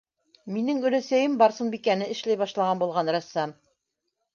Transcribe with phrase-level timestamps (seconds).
[0.55, 3.61] Минең өләсәйем Барсынбикәне эшләй башлаған булған рәссам.